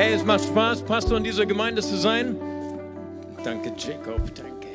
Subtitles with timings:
[0.00, 2.36] Hey, es macht Spaß, Pastor in dieser Gemeinde zu sein.
[3.42, 4.68] Danke, Jacob, danke.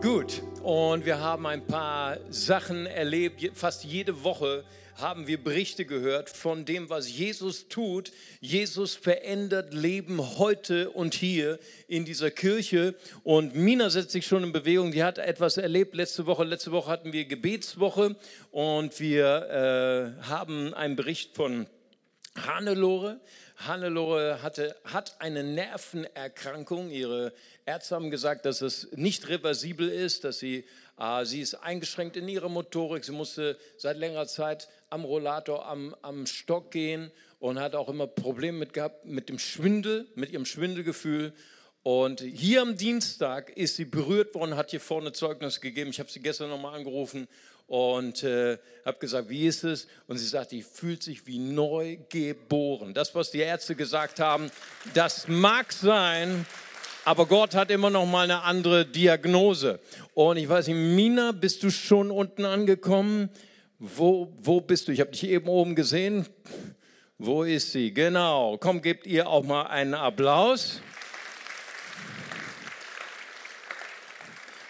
[0.00, 3.50] Gut, und wir haben ein paar Sachen erlebt.
[3.54, 4.62] Fast jede Woche
[4.94, 8.12] haben wir Berichte gehört von dem, was Jesus tut.
[8.40, 11.58] Jesus verändert Leben heute und hier
[11.88, 12.94] in dieser Kirche.
[13.24, 14.92] Und Mina setzt sich schon in Bewegung.
[14.92, 16.44] Die hat etwas erlebt letzte Woche.
[16.44, 18.14] Letzte Woche hatten wir Gebetswoche
[18.52, 21.66] und wir äh, haben einen Bericht von
[22.36, 23.20] Hannelore.
[23.66, 26.90] Hannelore hatte, hat eine Nervenerkrankung.
[26.90, 27.32] Ihre
[27.66, 30.64] Ärzte haben gesagt, dass es nicht reversibel ist, dass sie,
[30.98, 33.04] äh, sie ist eingeschränkt in ihrer Motorik.
[33.04, 38.06] Sie musste seit längerer Zeit am Rollator, am, am Stock gehen und hat auch immer
[38.06, 41.34] Probleme mit gehabt mit dem Schwindel, mit ihrem Schwindelgefühl.
[41.82, 45.90] Und hier am Dienstag ist sie berührt worden, hat hier vorne Zeugnis gegeben.
[45.90, 47.26] Ich habe sie gestern nochmal angerufen
[47.70, 49.86] und äh, habe gesagt, wie ist es?
[50.08, 52.94] Und sie sagt, die fühlt sich wie neu geboren.
[52.94, 54.50] Das, was die Ärzte gesagt haben,
[54.92, 56.46] das mag sein,
[57.04, 59.78] aber Gott hat immer noch mal eine andere Diagnose.
[60.14, 63.30] Und ich weiß nicht, Mina, bist du schon unten angekommen?
[63.78, 64.92] Wo, wo bist du?
[64.92, 66.26] Ich habe dich eben oben gesehen.
[67.18, 67.94] Wo ist sie?
[67.94, 68.58] Genau.
[68.58, 70.80] Komm, gebt ihr auch mal einen Applaus.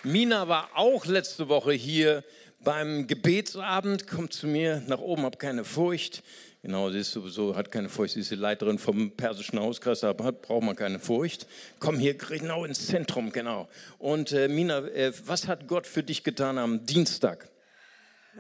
[0.03, 2.25] Mina war auch letzte Woche hier
[2.63, 6.23] beim Gebetsabend kommt zu mir nach oben, habe keine Furcht.
[6.63, 8.15] Genau, sie ist sowieso, hat keine Furcht.
[8.15, 11.47] Sie ist die Leiterin vom persischen Hauskreis, da braucht man keine Furcht.
[11.79, 13.69] Komm hier genau ins Zentrum, genau.
[13.99, 17.49] Und äh, Mina, äh, was hat Gott für dich getan am Dienstag?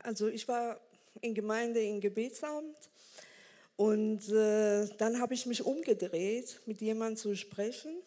[0.02, 0.78] Also ich war
[1.22, 2.76] in Gemeinde in Gebetsabend
[3.76, 8.02] und äh, dann habe ich mich umgedreht, mit jemandem zu sprechen.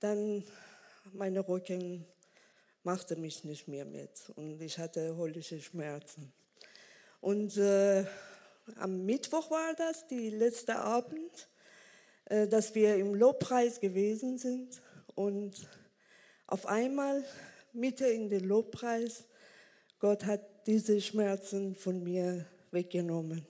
[0.00, 0.42] Dann
[1.12, 2.06] meine Rücken
[2.84, 6.32] machte mich nicht mehr mit und ich hatte holische Schmerzen.
[7.20, 8.04] Und äh,
[8.76, 11.48] am Mittwoch war das, die letzte Abend,
[12.26, 14.82] äh, dass wir im Lobpreis gewesen sind
[15.14, 15.68] und
[16.46, 17.24] auf einmal,
[17.72, 19.24] Mitte in den Lobpreis,
[19.98, 23.46] Gott hat diese Schmerzen von mir weggenommen.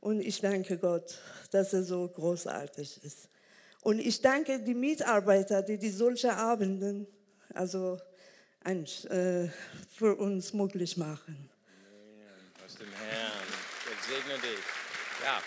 [0.00, 1.18] Und ich danke Gott,
[1.50, 3.28] dass er so großartig ist.
[3.82, 7.06] Und ich danke die Mitarbeiter, die die solche Abenden,
[7.54, 7.98] also
[8.64, 9.48] ein, äh,
[9.94, 11.48] für uns möglich machen.
[12.64, 13.32] Aus dem Herrn.
[13.86, 14.60] Gott segne dich.
[15.24, 15.40] Ja.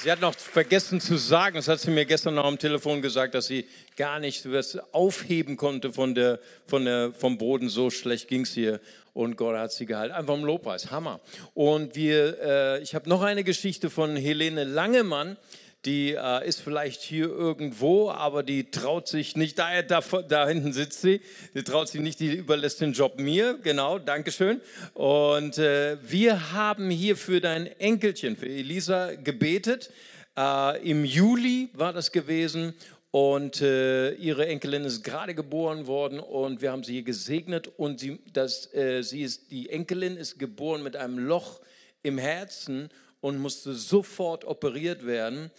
[0.00, 3.34] Sie hat noch vergessen zu sagen, das hat sie mir gestern noch am Telefon gesagt,
[3.34, 3.66] dass sie
[3.96, 7.70] gar nicht was aufheben konnte von der, von der, vom Boden.
[7.70, 8.80] So schlecht ging es ihr.
[9.14, 10.14] Und Gott hat sie gehalten.
[10.14, 10.90] Einfach im Lobpreis.
[10.90, 11.20] Hammer.
[11.54, 15.38] Und wir, äh, ich habe noch eine Geschichte von Helene Langemann
[15.84, 20.72] die äh, ist vielleicht hier irgendwo, aber die traut sich nicht, da, da, da hinten
[20.72, 21.20] sitzt sie,
[21.54, 24.60] die traut sich nicht, die überlässt den Job mir, genau, Dankeschön.
[24.94, 29.90] Und äh, wir haben hier für dein Enkelchen, für Elisa, gebetet.
[30.36, 32.74] Äh, Im Juli war das gewesen.
[33.10, 37.68] Und äh, ihre Enkelin ist gerade geboren worden und wir haben sie hier gesegnet.
[37.76, 41.60] Und sie, das, äh, sie ist, die Enkelin ist geboren mit einem Loch
[42.02, 42.88] im Herzen
[43.20, 45.52] und musste sofort operiert werden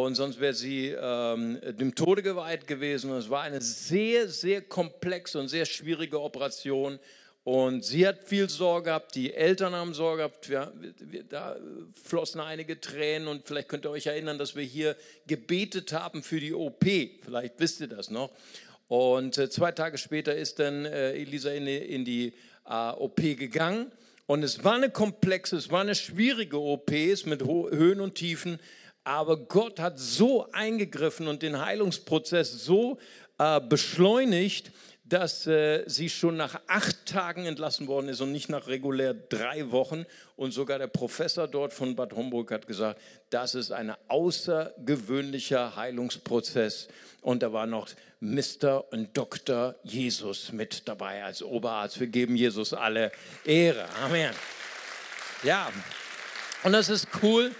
[0.00, 3.10] und sonst wäre sie ähm, dem Tode geweiht gewesen.
[3.10, 6.98] Und es war eine sehr, sehr komplexe und sehr schwierige Operation.
[7.44, 11.56] Und sie hat viel Sorge gehabt, die Eltern haben Sorge gehabt, wir, wir, da
[12.02, 16.40] flossen einige Tränen und vielleicht könnt ihr euch erinnern, dass wir hier gebetet haben für
[16.40, 18.30] die OP, vielleicht wisst ihr das noch.
[18.88, 22.32] Und äh, zwei Tage später ist dann äh, Elisa in die, in die
[22.66, 23.92] äh, OP gegangen
[24.26, 28.58] und es war eine komplexe, es war eine schwierige OP mit Höhen und Tiefen,
[29.04, 32.98] aber Gott hat so eingegriffen und den Heilungsprozess so
[33.38, 34.70] äh, beschleunigt,
[35.04, 39.70] dass äh, sie schon nach acht Tagen entlassen worden ist und nicht nach regulär drei
[39.70, 40.06] Wochen.
[40.36, 46.88] Und sogar der Professor dort von Bad Homburg hat gesagt, das ist ein außergewöhnlicher Heilungsprozess.
[47.20, 47.88] Und da war noch
[48.20, 48.90] Mr.
[48.92, 49.74] und Dr.
[49.82, 52.00] Jesus mit dabei als Oberarzt.
[52.00, 53.12] Wir geben Jesus alle
[53.44, 53.84] Ehre.
[54.02, 54.32] Amen.
[55.42, 55.70] Ja,
[56.62, 57.50] und das ist cool.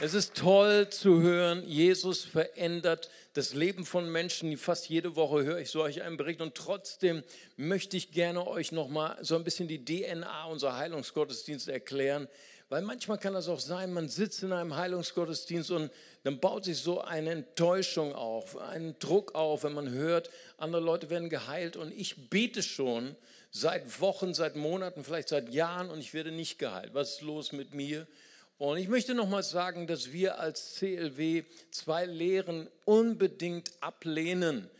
[0.00, 4.56] Es ist toll zu hören, Jesus verändert das Leben von Menschen.
[4.56, 7.22] Fast jede Woche höre ich so euch einen Bericht und trotzdem
[7.56, 12.26] möchte ich gerne euch noch mal so ein bisschen die DNA unserer Heilungsgottesdienste erklären,
[12.70, 15.92] weil manchmal kann das auch sein, man sitzt in einem Heilungsgottesdienst und
[16.24, 21.08] dann baut sich so eine Enttäuschung auf, einen Druck auf, wenn man hört, andere Leute
[21.08, 23.14] werden geheilt und ich bete schon
[23.52, 26.94] seit Wochen, seit Monaten, vielleicht seit Jahren und ich werde nicht geheilt.
[26.94, 28.08] Was ist los mit mir?
[28.58, 34.70] Und ich möchte nochmal sagen, dass wir als CLW zwei Lehren unbedingt ablehnen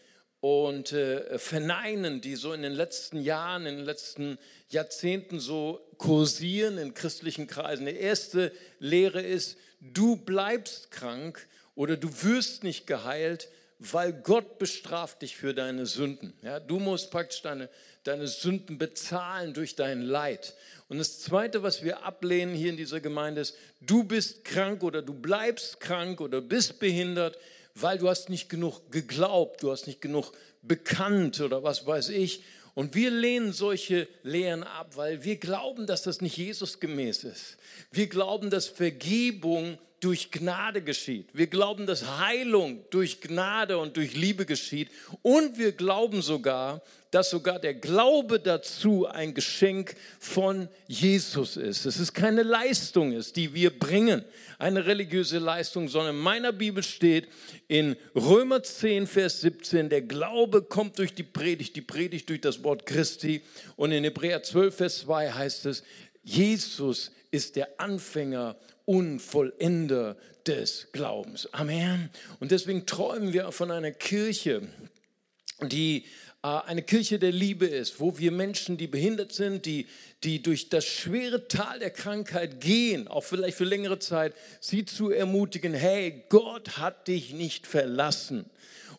[0.41, 4.38] und äh, verneinen, die so in den letzten Jahren, in den letzten
[4.69, 7.87] Jahrzehnten so kursieren in christlichen Kreisen.
[7.87, 13.49] Die erste Lehre ist, du bleibst krank oder du wirst nicht geheilt,
[13.93, 16.33] weil Gott bestraft dich für deine Sünden.
[16.43, 17.69] Ja, du musst praktisch deine,
[18.05, 20.55] deine Sünden bezahlen durch dein Leid.
[20.89, 25.03] Und das Zweite, was wir ablehnen hier in dieser Gemeinde ist, du bist krank oder
[25.03, 27.39] du bleibst krank oder bist behindert,
[27.75, 30.33] weil du hast nicht genug geglaubt, du hast nicht genug
[30.63, 32.43] bekannt oder was weiß ich.
[32.75, 37.57] Und wir lehnen solche Lehren ab, weil wir glauben, dass das nicht Jesus gemäß ist.
[37.93, 41.29] Wir glauben, dass Vergebung durch Gnade geschieht.
[41.33, 44.91] Wir glauben, dass Heilung durch Gnade und durch Liebe geschieht.
[45.23, 51.87] Und wir glauben sogar, dass sogar der Glaube dazu ein Geschenk von Jesus ist.
[51.87, 54.23] Es ist keine Leistung ist, die wir bringen,
[54.59, 57.29] eine religiöse Leistung, sondern in meiner Bibel steht
[57.67, 62.62] in Römer 10, Vers 17, der Glaube kommt durch die Predigt, die Predigt durch das
[62.62, 63.43] Wort Christi.
[63.77, 65.83] Und in Hebräer 12, Vers 2 heißt es,
[66.23, 70.17] Jesus ist der Anfänger und Vollender
[70.47, 71.53] des Glaubens.
[71.53, 72.11] Amen.
[72.41, 74.63] Und deswegen träumen wir von einer Kirche,
[75.63, 76.05] die
[76.43, 79.87] äh, eine Kirche der Liebe ist, wo wir Menschen, die behindert sind, die,
[80.23, 85.11] die durch das schwere Tal der Krankheit gehen, auch vielleicht für längere Zeit, sie zu
[85.11, 88.45] ermutigen, hey, Gott hat dich nicht verlassen.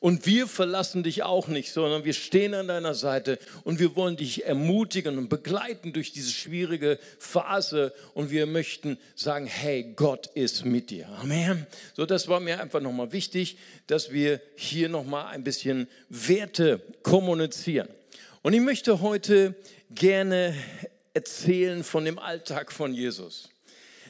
[0.06, 4.18] Und wir verlassen dich auch nicht, sondern wir stehen an deiner Seite und wir wollen
[4.18, 7.92] dich ermutigen und begleiten durch diese schwierige Phase.
[8.14, 11.10] Und wir möchten sagen, hey, Gott ist mit dir.
[11.10, 11.66] Amen.
[11.96, 13.58] So, das war mir einfach nochmal wichtig,
[13.88, 17.88] dass wir hier nochmal ein bisschen Werte kommunizieren.
[18.44, 19.56] Und ich möchte heute
[19.90, 20.54] gerne
[21.16, 23.50] erzählen von dem Alltag von Jesus.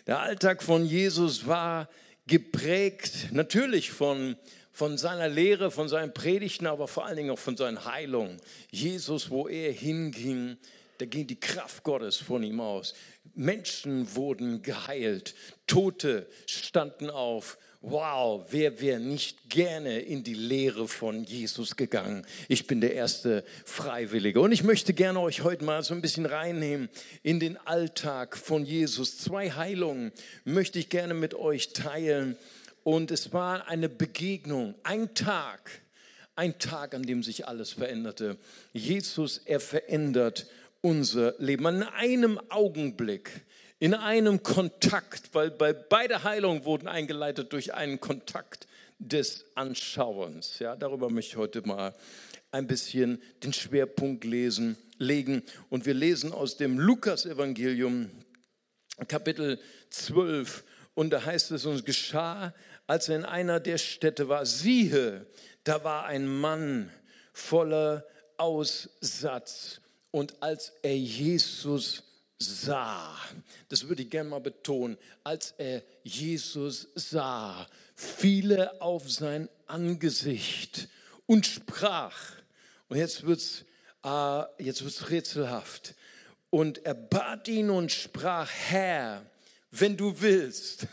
[0.08, 1.88] Der Alltag von Jesus war
[2.28, 4.36] geprägt natürlich von
[4.76, 8.36] von seiner Lehre, von seinen Predigten, aber vor allen Dingen auch von seinen Heilungen.
[8.72, 10.58] Jesus, wo er hinging,
[10.98, 12.94] da ging die Kraft Gottes von ihm aus.
[13.36, 15.34] Menschen wurden geheilt,
[15.66, 17.58] Tote standen auf.
[17.80, 22.28] Wow, wer wäre nicht gerne in die Lehre von Jesus gegangen?
[22.50, 24.42] Ich bin der erste Freiwillige.
[24.42, 26.90] Und ich möchte gerne euch heute mal so ein bisschen reinnehmen
[27.24, 29.20] in den Alltag von Jesus.
[29.20, 30.12] Zwei Heilungen
[30.44, 32.36] möchte ich gerne mit euch teilen
[32.86, 35.82] und es war eine Begegnung, ein Tag,
[36.36, 38.38] ein Tag, an dem sich alles veränderte.
[38.74, 40.46] Jesus, er verändert
[40.82, 41.66] unser Leben.
[41.66, 43.42] In einem Augenblick,
[43.80, 48.68] in einem Kontakt, weil bei beide Heilungen wurden eingeleitet durch einen Kontakt
[49.00, 50.60] des Anschauens.
[50.60, 51.96] Ja, darüber möchte ich heute mal
[52.52, 55.42] ein bisschen den Schwerpunkt lesen, legen.
[55.70, 58.12] Und wir lesen aus dem Lukas-Evangelium,
[59.08, 59.60] Kapitel
[59.90, 60.64] 12.
[60.94, 62.54] Und da heißt es, uns geschah,
[62.88, 65.26] als er in einer der Städte war, siehe,
[65.64, 66.92] da war ein Mann
[67.34, 68.06] voller
[68.38, 69.82] Aussatz.
[70.12, 72.04] Und als er Jesus
[72.38, 73.16] sah,
[73.70, 80.88] das würde ich gerne mal betonen, als er Jesus sah, fiel er auf sein Angesicht
[81.26, 82.18] und sprach.
[82.88, 83.66] Und jetzt wird es
[84.04, 85.96] äh, rätselhaft.
[86.50, 89.26] Und er bat ihn und sprach, Herr,
[89.72, 90.88] wenn du willst,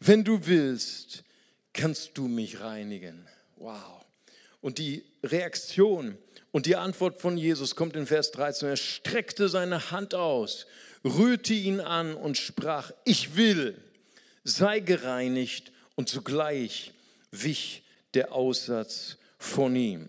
[0.00, 1.24] wenn du willst,
[1.72, 3.26] kannst du mich reinigen.
[3.56, 4.04] Wow.
[4.60, 6.18] Und die Reaktion
[6.52, 8.70] und die Antwort von Jesus kommt in Vers 13.
[8.70, 10.66] Er streckte seine Hand aus,
[11.04, 13.76] rührte ihn an und sprach, ich will,
[14.44, 15.72] sei gereinigt.
[15.96, 16.92] Und zugleich
[17.30, 17.82] wich
[18.14, 20.08] der Aussatz von ihm.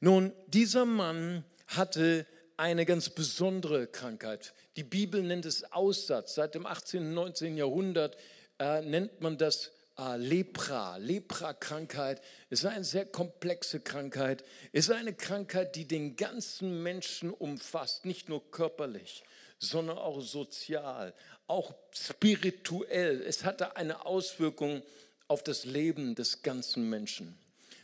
[0.00, 2.24] Nun, dieser Mann hatte
[2.56, 4.54] eine ganz besondere Krankheit.
[4.76, 6.36] Die Bibel nennt es Aussatz.
[6.36, 7.08] Seit dem 18.
[7.08, 7.56] und 19.
[7.56, 8.16] Jahrhundert
[8.58, 10.96] äh, nennt man das äh, Lepra.
[10.96, 18.28] Lepra-Krankheit ist eine sehr komplexe Krankheit, ist eine Krankheit, die den ganzen Menschen umfasst, nicht
[18.28, 19.24] nur körperlich,
[19.58, 21.14] sondern auch sozial,
[21.46, 23.22] auch spirituell.
[23.22, 24.82] Es hatte eine Auswirkung
[25.26, 27.38] auf das Leben des ganzen Menschen.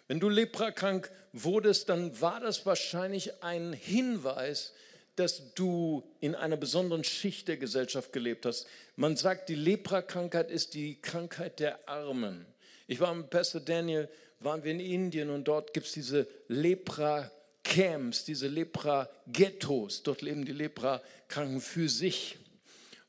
[0.06, 4.72] Wenn du leprakrank wurdest, dann war das wahrscheinlich ein Hinweis,
[5.16, 8.66] dass du in einer besonderen Schicht der Gesellschaft gelebt hast.
[8.96, 12.46] Man sagt, die Lepra-Krankheit ist die Krankheit der Armen.
[12.86, 14.08] Ich war mit Pastor Daniel,
[14.40, 20.02] waren wir in Indien und dort gibt es diese Lepra-Camps, diese Lepra-Ghettos.
[20.02, 22.36] Dort leben die Lepra-Kranken für sich.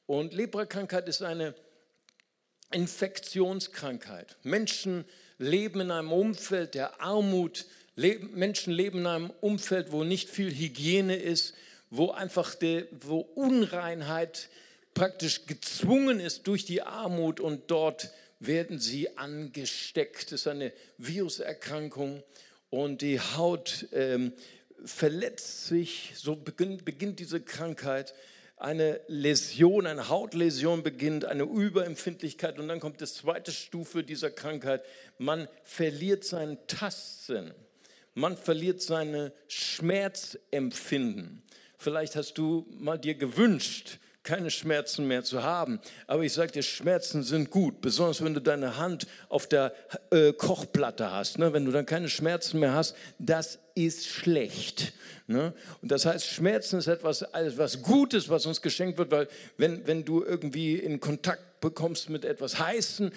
[0.06, 1.56] Und Lepra-Krankheit ist eine
[2.72, 4.38] Infektionskrankheit.
[4.44, 5.06] Menschen
[5.38, 11.16] leben in einem Umfeld der Armut, Menschen leben in einem Umfeld, wo nicht viel Hygiene
[11.16, 11.54] ist,
[11.98, 14.50] wo einfach die, wo Unreinheit
[14.94, 20.32] praktisch gezwungen ist durch die Armut und dort werden sie angesteckt.
[20.32, 22.24] Das ist eine Viruserkrankung
[22.70, 24.34] und die Haut ähm,
[24.84, 28.14] verletzt sich, so beginnt, beginnt diese Krankheit.
[28.58, 34.84] eine Läsion, eine Hautläsion beginnt, eine Überempfindlichkeit und dann kommt die zweite Stufe dieser Krankheit.
[35.18, 37.54] Man verliert seinen Tastsinn.
[38.14, 41.44] Man verliert seine Schmerzempfinden.
[41.77, 45.79] Vielleicht hast du mal dir gewünscht, keine Schmerzen mehr zu haben.
[46.08, 49.74] Aber ich sage dir, Schmerzen sind gut, besonders wenn du deine Hand auf der
[50.12, 51.38] äh, Kochplatte hast.
[51.39, 51.53] Ne?
[51.53, 54.94] Wenn du dann keine Schmerzen mehr hast, das ist schlecht.
[55.27, 55.53] Ne?
[55.82, 59.27] Und das heißt, Schmerzen ist etwas, etwas Gutes, was uns geschenkt wird, weil
[59.58, 63.12] wenn, wenn du irgendwie in Kontakt bekommst mit etwas Heißen,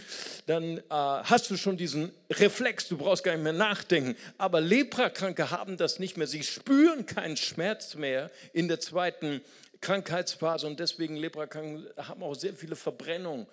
[0.46, 4.16] dann äh, hast du schon diesen Reflex, du brauchst gar nicht mehr nachdenken.
[4.38, 6.26] Aber Leprakranke haben das nicht mehr.
[6.26, 9.42] Sie spüren keinen Schmerz mehr in der zweiten
[9.80, 13.46] Krankheitsphase und deswegen Leprakranken haben auch sehr viele Verbrennungen,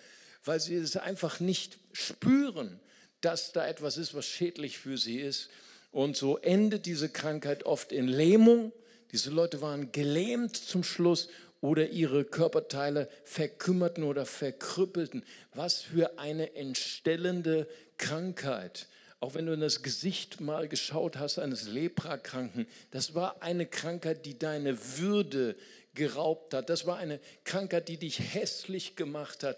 [0.44, 2.80] weil sie es einfach nicht spüren,
[3.22, 5.50] dass da etwas ist, was schädlich für sie ist.
[5.92, 8.72] Und so endet diese Krankheit oft in Lähmung.
[9.12, 11.30] Diese Leute waren gelähmt zum Schluss
[11.62, 15.24] oder ihre Körperteile verkümmerten oder verkrüppelten.
[15.54, 17.68] Was für eine entstellende
[17.98, 18.88] Krankheit.
[19.20, 24.26] Auch wenn du in das Gesicht mal geschaut hast eines Leprakranken, das war eine Krankheit,
[24.26, 25.56] die deine Würde
[25.96, 26.70] geraubt hat.
[26.70, 29.58] Das war eine Krankheit, die dich hässlich gemacht hat.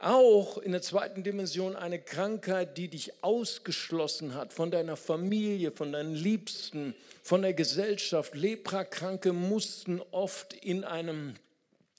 [0.00, 5.92] Auch in der zweiten Dimension eine Krankheit, die dich ausgeschlossen hat von deiner Familie, von
[5.92, 8.36] deinen Liebsten, von der Gesellschaft.
[8.36, 11.34] Leprakranke mussten oft in einem,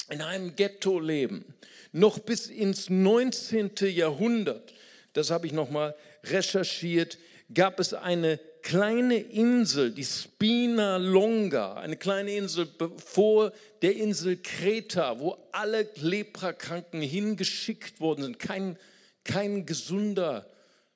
[0.09, 1.53] in einem Ghetto leben.
[1.91, 3.71] Noch bis ins 19.
[3.89, 4.73] Jahrhundert,
[5.11, 5.93] das habe ich nochmal
[6.23, 7.17] recherchiert,
[7.53, 8.39] gab es eine
[8.69, 12.67] kleine Insel, die Spina Longa, eine kleine Insel
[13.03, 18.37] vor der Insel Kreta, wo alle Leprakranken hingeschickt worden sind.
[18.37, 18.77] Kein,
[19.23, 20.47] kein Gesunder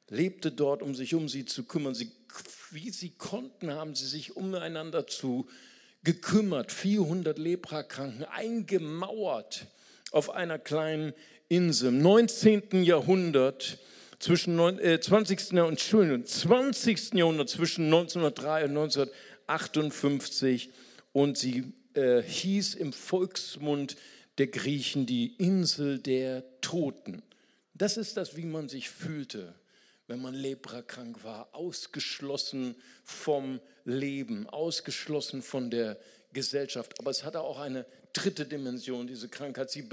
[0.07, 1.95] lebte dort, um sich um sie zu kümmern.
[1.95, 2.11] Sie,
[2.69, 5.47] wie sie konnten, haben sie sich umeinander zu
[6.03, 6.71] gekümmert.
[6.71, 9.65] 400 Leprakranken eingemauert
[10.11, 11.13] auf einer kleinen
[11.49, 11.89] Insel.
[11.89, 12.83] Im 19.
[12.83, 13.79] Jahrhundert
[14.23, 15.53] zwischen 20.
[15.53, 17.13] Äh, und 20.
[17.13, 20.69] Jahrhundert, zwischen 1903 und 1958.
[21.11, 23.97] Und sie äh, hieß im Volksmund
[24.37, 27.21] der Griechen die Insel der Toten.
[27.73, 29.53] Das ist das, wie man sich fühlte,
[30.07, 35.97] wenn man leprakrank war, ausgeschlossen vom Leben, ausgeschlossen von der
[36.31, 36.97] Gesellschaft.
[36.99, 39.69] Aber es hatte auch eine dritte Dimension, diese Krankheit.
[39.69, 39.87] Sie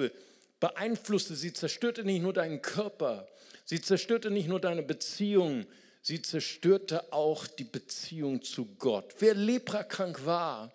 [0.61, 3.27] beeinflusste, sie zerstörte nicht nur deinen Körper,
[3.71, 5.65] Sie zerstörte nicht nur deine Beziehung,
[6.03, 9.15] sie zerstörte auch die Beziehung zu Gott.
[9.21, 10.73] Wer leprakrank war,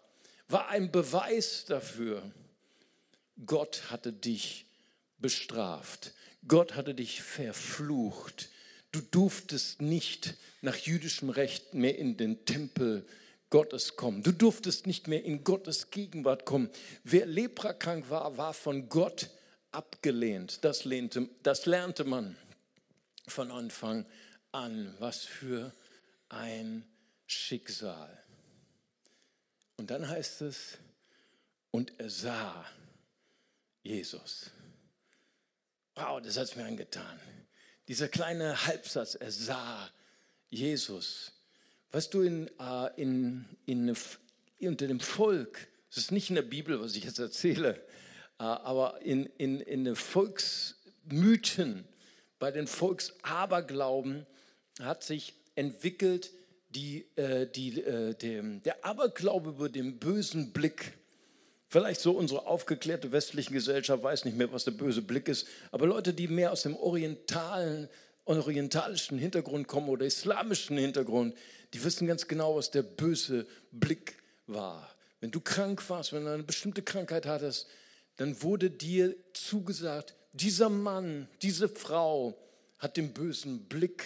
[0.47, 2.23] war ein Beweis dafür.
[3.45, 4.65] Gott hatte dich
[5.17, 6.13] bestraft.
[6.47, 8.47] Gott hatte dich verflucht.
[8.93, 13.05] Du durftest nicht nach jüdischem Recht mehr in den Tempel
[13.49, 14.23] Gottes kommen.
[14.23, 16.69] Du durftest nicht mehr in Gottes Gegenwart kommen.
[17.03, 19.31] Wer leprakrank war, war von Gott
[19.73, 20.63] abgelehnt.
[20.63, 22.37] Das, lehnte, das lernte man
[23.27, 24.05] von Anfang
[24.51, 24.95] an.
[24.99, 25.73] Was für
[26.29, 26.85] ein
[27.27, 28.17] Schicksal.
[29.77, 30.77] Und dann heißt es,
[31.71, 32.65] und er sah
[33.83, 34.49] Jesus.
[35.95, 37.19] Wow, das hat es mir angetan.
[37.87, 39.91] Dieser kleine Halbsatz, er sah
[40.49, 41.33] Jesus.
[41.91, 43.95] Weißt du, in, uh, in, in,
[44.59, 47.81] unter dem Volk, das ist nicht in der Bibel, was ich jetzt erzähle,
[48.39, 51.87] uh, aber in, in, in den Volksmythen
[52.39, 54.25] bei den Volksaberglauben
[54.81, 56.31] hat sich entwickelt
[56.69, 60.93] die, äh, die, äh, dem, der Aberglaube über den bösen Blick.
[61.67, 65.87] Vielleicht so unsere aufgeklärte westliche Gesellschaft weiß nicht mehr, was der böse Blick ist, aber
[65.87, 67.89] Leute, die mehr aus dem orientalen,
[68.25, 71.35] orientalischen Hintergrund kommen oder islamischen Hintergrund,
[71.73, 74.15] die wissen ganz genau, was der böse Blick
[74.47, 74.95] war.
[75.19, 77.67] Wenn du krank warst, wenn du eine bestimmte Krankheit hattest,
[78.17, 82.37] dann wurde dir zugesagt, dieser Mann, diese Frau
[82.77, 84.03] hat den bösen Blick.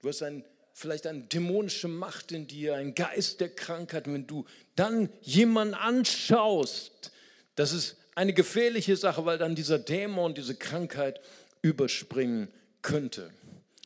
[0.00, 4.06] Du hast ein, vielleicht eine dämonische Macht in dir, ein Geist der Krankheit.
[4.06, 4.44] Wenn du
[4.74, 7.10] dann jemanden anschaust,
[7.54, 11.20] das ist eine gefährliche Sache, weil dann dieser Dämon, diese Krankheit
[11.62, 12.48] überspringen
[12.82, 13.30] könnte.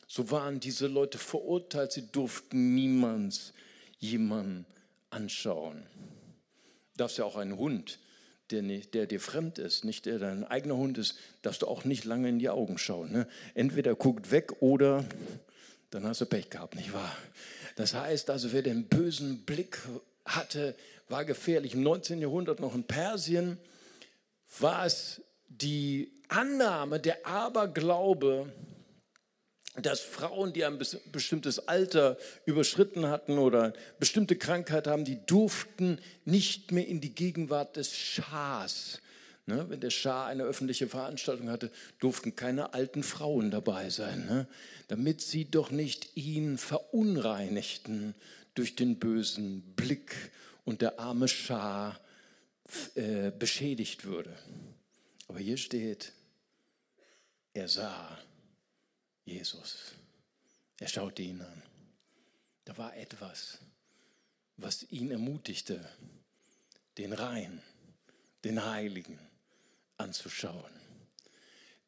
[0.07, 3.53] So waren diese Leute verurteilt, sie durften niemals
[3.99, 4.67] jemanden
[5.11, 5.87] anschauen.
[6.93, 8.01] Du darfst ja auch einen Hund
[8.53, 12.05] der, der dir fremd ist, nicht der dein eigener Hund ist, darfst du auch nicht
[12.05, 13.13] lange in die Augen schauen.
[13.13, 13.27] Ne?
[13.55, 15.05] Entweder guckt weg oder
[15.91, 17.17] dann hast du Pech gehabt, nicht wahr?
[17.77, 19.79] Das heißt also, wer den bösen Blick
[20.25, 20.75] hatte,
[21.09, 21.75] war gefährlich.
[21.75, 22.21] Im 19.
[22.21, 23.59] Jahrhundert noch in Persien
[24.59, 28.53] war es die Annahme, der Aberglaube,
[29.77, 30.79] dass Frauen, die ein
[31.13, 37.77] bestimmtes Alter überschritten hatten oder bestimmte Krankheit haben, die durften nicht mehr in die Gegenwart
[37.77, 39.01] des Schahs.
[39.47, 39.67] Ne?
[39.69, 44.49] Wenn der Schah eine öffentliche Veranstaltung hatte, durften keine alten Frauen dabei sein, ne?
[44.89, 48.15] damit sie doch nicht ihn verunreinigten
[48.55, 50.33] durch den bösen Blick
[50.65, 51.99] und der arme Schah
[52.97, 54.37] äh, beschädigt würde.
[55.29, 56.13] Aber hier steht,
[57.55, 58.19] er sah
[59.31, 59.93] Jesus.
[60.79, 61.63] Er schaute ihn an.
[62.65, 63.59] Da war etwas,
[64.57, 65.89] was ihn ermutigte,
[66.99, 67.63] den Rein,
[68.45, 69.19] den Heiligen
[69.97, 70.73] anzuschauen.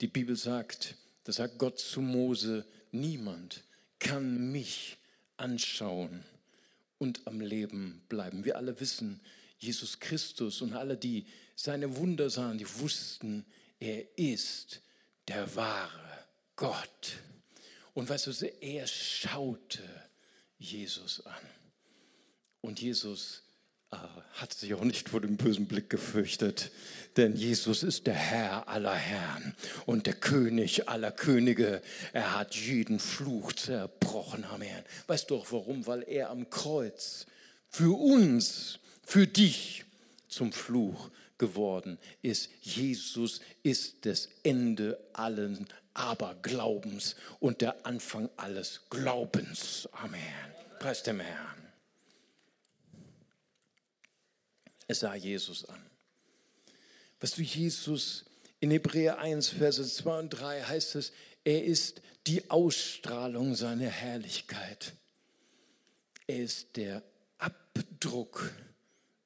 [0.00, 0.94] Die Bibel sagt,
[1.24, 3.64] da sagt Gott zu Mose, niemand
[3.98, 4.98] kann mich
[5.36, 6.24] anschauen
[6.98, 8.44] und am Leben bleiben.
[8.44, 9.20] Wir alle wissen,
[9.58, 13.44] Jesus Christus und alle, die seine Wunder sahen, die wussten,
[13.78, 14.80] er ist
[15.28, 16.24] der wahre
[16.56, 17.18] Gott.
[17.94, 19.82] Und weißt du, er schaute
[20.58, 21.42] Jesus an.
[22.60, 23.42] Und Jesus
[23.90, 23.96] äh,
[24.34, 26.70] hat sich auch nicht vor dem bösen Blick gefürchtet,
[27.16, 31.82] denn Jesus ist der Herr aller Herren und der König aller Könige.
[32.12, 34.84] Er hat jeden Fluch zerbrochen, Amen.
[35.08, 35.86] Weißt du auch warum?
[35.86, 37.26] Weil er am Kreuz
[37.68, 39.84] für uns, für dich
[40.28, 41.10] zum Fluch
[41.42, 42.50] geworden ist.
[42.62, 49.88] Jesus ist das Ende allen Aberglaubens und der Anfang alles Glaubens.
[49.90, 50.22] Amen.
[50.78, 51.68] Preis dem Herrn.
[54.86, 55.84] Es sah Jesus an.
[57.18, 58.24] Was du Jesus
[58.60, 64.92] in Hebräer 1, Verse 2 und 3 heißt es, er ist die Ausstrahlung seiner Herrlichkeit.
[66.28, 67.02] Er ist der
[67.38, 68.52] Abdruck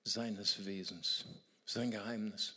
[0.03, 1.27] seines Wesens,
[1.67, 2.55] sein Geheimnis.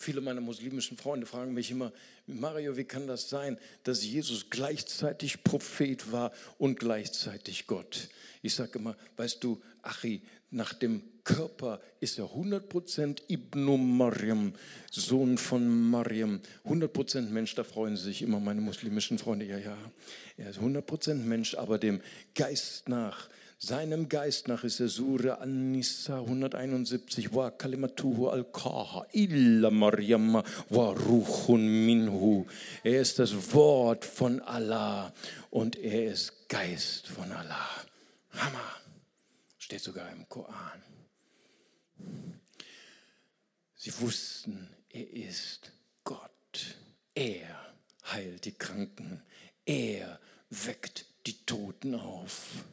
[0.00, 1.92] Viele meiner muslimischen Freunde fragen mich immer,
[2.26, 8.08] Mario, wie kann das sein, dass Jesus gleichzeitig Prophet war und gleichzeitig Gott?
[8.42, 14.54] Ich sage immer, weißt du, Achi, nach dem Körper ist er 100% Ibn Maryam,
[14.90, 16.40] Sohn von Maryam.
[16.64, 19.46] 100% Mensch, da freuen sich immer meine muslimischen Freunde.
[19.46, 19.76] Ja, ja,
[20.36, 22.00] er ist 100% Mensch, aber dem
[22.34, 23.28] Geist nach
[23.58, 31.86] seinem Geist nach ist er Surah An-Nisa 171, wa kalimatuhu al-kaha illa Maryam wa ruchun
[31.86, 32.46] minhu.
[32.84, 35.12] Er ist das Wort von Allah
[35.50, 37.68] und er ist Geist von Allah.
[38.32, 38.76] Hammer.
[39.58, 40.82] Steht sogar im Koran.
[43.74, 45.72] Sie wussten, er ist
[46.04, 46.76] Gott.
[47.14, 47.74] Er
[48.12, 49.22] heilt die Kranken.
[49.66, 50.18] Er
[50.48, 52.64] weckt die Toten auf.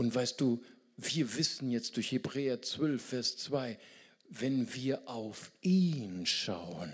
[0.00, 0.62] Und weißt du,
[0.96, 3.78] wir wissen jetzt durch Hebräer 12, Vers 2,
[4.30, 6.90] wenn wir auf ihn schauen,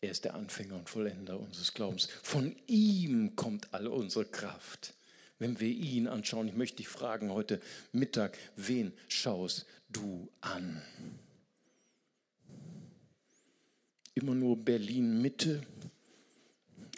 [0.00, 2.08] er ist der Anfänger und Vollender unseres Glaubens.
[2.20, 4.94] Von ihm kommt all unsere Kraft.
[5.38, 7.60] Wenn wir ihn anschauen, ich möchte dich fragen heute
[7.92, 10.82] Mittag, wen schaust du an?
[14.16, 15.62] Immer nur Berlin Mitte?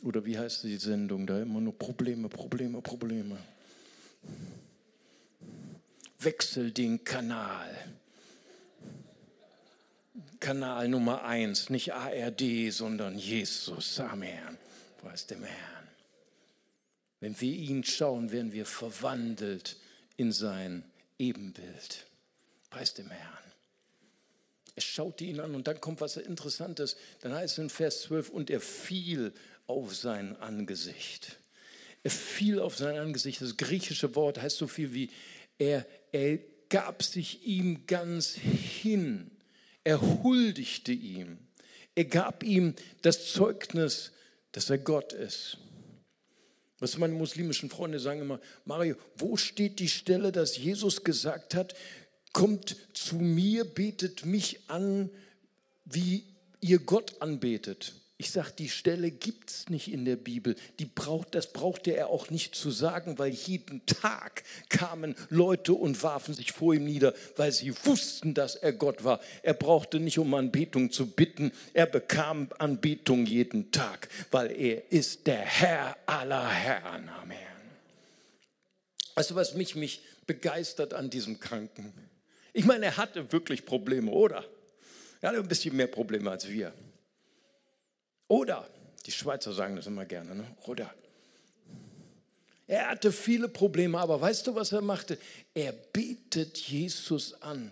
[0.04, 1.42] Oder wie heißt die Sendung da?
[1.42, 3.36] Immer nur Probleme, Probleme, Probleme
[6.18, 7.74] wechsel den Kanal.
[10.40, 14.00] Kanal Nummer eins, nicht ARD, sondern Jesus.
[14.00, 14.58] Amen.
[14.98, 15.88] Preis dem Herrn.
[17.20, 19.76] Wenn wir ihn schauen, werden wir verwandelt
[20.16, 20.84] in sein
[21.18, 22.06] Ebenbild.
[22.70, 23.46] Preis dem Herrn.
[24.74, 26.96] Er schaute ihn an und dann kommt was Interessantes.
[27.20, 29.32] Dann heißt es in Vers 12, und er fiel
[29.66, 31.38] auf sein Angesicht.
[32.02, 33.40] Er fiel auf sein Angesicht.
[33.40, 35.10] Das griechische Wort heißt so viel wie,
[35.58, 36.38] er er
[36.70, 39.30] gab sich ihm ganz hin.
[39.84, 41.38] Er huldigte ihm.
[41.94, 44.12] Er gab ihm das Zeugnis,
[44.52, 45.58] dass er Gott ist.
[46.78, 51.74] Was meine muslimischen Freunde sagen immer, Mario, wo steht die Stelle, dass Jesus gesagt hat,
[52.32, 55.10] kommt zu mir, betet mich an,
[55.84, 56.24] wie
[56.60, 57.94] ihr Gott anbetet.
[58.18, 60.56] Ich sage, die Stelle gibt es nicht in der Bibel.
[60.78, 66.02] Die braucht, das brauchte er auch nicht zu sagen, weil jeden Tag kamen Leute und
[66.02, 69.20] warfen sich vor ihm nieder, weil sie wussten, dass er Gott war.
[69.42, 71.52] Er brauchte nicht um Anbetung zu bitten.
[71.74, 77.10] Er bekam Anbetung jeden Tag, weil er ist der Herr aller Herren.
[77.10, 77.36] Amen.
[79.14, 81.92] Weißt du, was mich, mich begeistert an diesem Kranken?
[82.54, 84.42] Ich meine, er hatte wirklich Probleme, oder?
[85.20, 86.72] Er hatte ein bisschen mehr Probleme als wir.
[88.28, 88.68] Oder,
[89.04, 90.44] die Schweizer sagen das immer gerne, ne?
[90.66, 90.92] oder.
[92.66, 95.18] Er hatte viele Probleme, aber weißt du, was er machte?
[95.54, 97.70] Er betet Jesus an.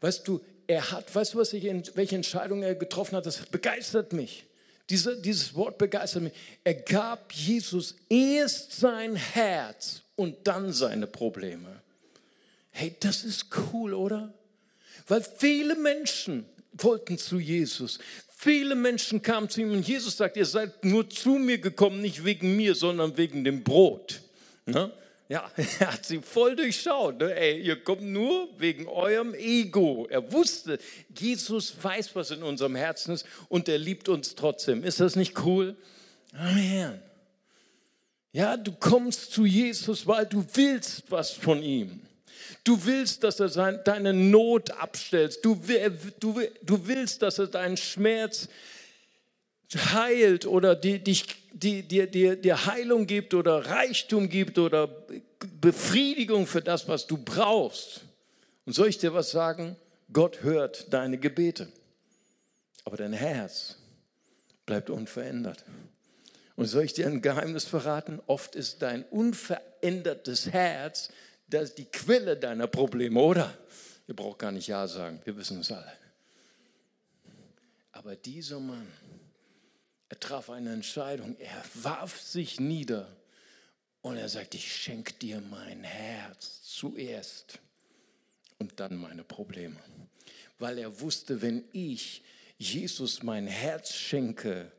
[0.00, 3.26] Weißt du, er hat, weißt du, was ich, welche Entscheidung er getroffen hat?
[3.26, 4.46] Das begeistert mich.
[4.88, 6.32] Diese, dieses Wort begeistert mich.
[6.64, 11.82] Er gab Jesus erst sein Herz und dann seine Probleme.
[12.70, 14.32] Hey, das ist cool, oder?
[15.06, 17.98] Weil viele Menschen wollten zu Jesus.
[18.44, 22.24] Viele Menschen kamen zu ihm und Jesus sagt, ihr seid nur zu mir gekommen, nicht
[22.24, 24.20] wegen mir, sondern wegen dem Brot.
[24.66, 24.90] Ne?
[25.28, 27.20] Ja, er hat sie voll durchschaut.
[27.20, 27.36] Ne?
[27.36, 30.08] Ey, ihr kommt nur wegen eurem Ego.
[30.10, 30.80] Er wusste,
[31.16, 34.82] Jesus weiß, was in unserem Herzen ist und er liebt uns trotzdem.
[34.82, 35.76] Ist das nicht cool?
[36.32, 37.00] Amen.
[38.32, 42.00] Ja, du kommst zu Jesus, weil du willst was von ihm.
[42.64, 45.44] Du willst, dass er deine Not abstellt.
[45.44, 45.60] Du,
[46.20, 48.48] du, du willst, dass er deinen Schmerz
[49.74, 54.88] heilt oder die, dich, die, dir, dir, dir Heilung gibt oder Reichtum gibt oder
[55.60, 58.02] Befriedigung für das, was du brauchst.
[58.64, 59.76] Und soll ich dir was sagen?
[60.12, 61.68] Gott hört deine Gebete.
[62.84, 63.76] Aber dein Herz
[64.66, 65.64] bleibt unverändert.
[66.56, 68.20] Und soll ich dir ein Geheimnis verraten?
[68.26, 71.10] Oft ist dein unverändertes Herz
[71.52, 73.56] das die Quelle deiner Probleme, oder?
[74.08, 75.92] Ihr braucht gar nicht Ja sagen, wir wissen es alle.
[77.92, 78.86] Aber dieser Mann,
[80.08, 83.08] er traf eine Entscheidung, er warf sich nieder
[84.00, 87.60] und er sagt, ich schenke dir mein Herz zuerst
[88.58, 89.80] und dann meine Probleme.
[90.58, 92.22] Weil er wusste, wenn ich
[92.58, 94.70] Jesus mein Herz schenke,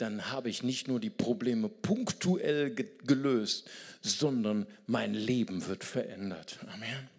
[0.00, 3.68] dann habe ich nicht nur die Probleme punktuell gelöst,
[4.00, 6.58] sondern mein Leben wird verändert.
[6.68, 7.10] Amen.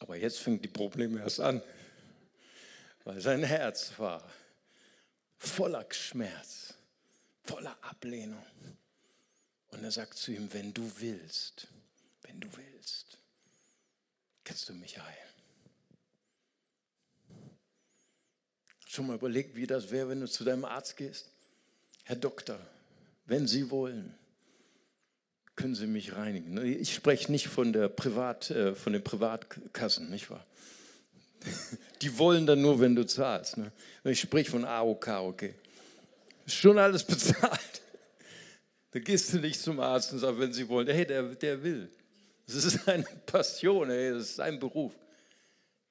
[0.00, 1.62] Aber jetzt fängt die Probleme erst an,
[3.04, 4.22] weil sein Herz war
[5.38, 6.74] voller Schmerz,
[7.42, 8.44] voller Ablehnung.
[9.68, 11.68] Und er sagt zu ihm, wenn du willst,
[12.22, 13.18] wenn du willst,
[14.44, 15.25] kannst du mich heilen.
[18.96, 21.26] Schon mal überlegt, wie das wäre, wenn du zu deinem Arzt gehst?
[22.04, 22.58] Herr Doktor,
[23.26, 24.14] wenn Sie wollen,
[25.54, 26.56] können Sie mich reinigen.
[26.64, 30.46] Ich spreche nicht von, der Privat, äh, von den Privatkassen, nicht wahr?
[32.00, 33.58] Die wollen dann nur, wenn du zahlst.
[33.58, 33.70] Ne?
[34.04, 35.52] Ich spreche von AOK, okay.
[36.46, 37.82] Ist schon alles bezahlt.
[38.92, 41.90] Da gehst du nicht zum Arzt und sagst, wenn sie wollen, hey, der, der will.
[42.46, 44.94] Das ist seine Passion, hey, das ist sein Beruf.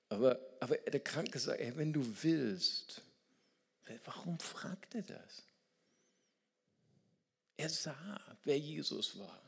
[0.10, 3.04] Aber, aber der Kranke sagt, ey, wenn du willst,
[4.04, 5.44] warum fragt er das?
[7.56, 9.42] Er sah, wer Jesus war.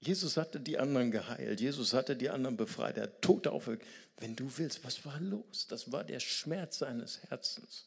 [0.00, 3.84] Jesus hatte die anderen geheilt, Jesus hatte die anderen befreit, er hat Tote aufgeweckt.
[4.16, 5.66] Wenn du willst, was war los?
[5.68, 7.84] Das war der Schmerz seines Herzens.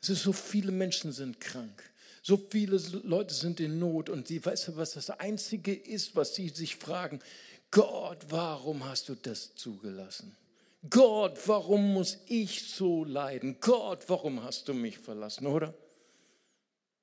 [0.00, 1.84] Es ist so viele Menschen sind krank.
[2.22, 6.34] So viele Leute sind in Not und sie, weißt du, was das Einzige ist, was
[6.34, 7.20] sie sich fragen?
[7.70, 10.34] Gott, warum hast du das zugelassen?
[10.88, 13.60] Gott, warum muss ich so leiden?
[13.60, 15.74] Gott, warum hast du mich verlassen, oder?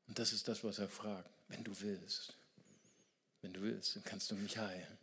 [0.08, 1.30] Und das ist das, was er fragt.
[1.48, 2.34] Wenn du willst,
[3.42, 4.98] wenn du willst, dann kannst du mich heilen.